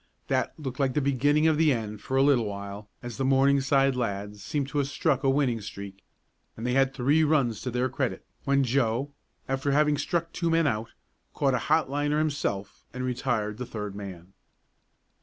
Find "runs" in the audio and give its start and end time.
7.23-7.61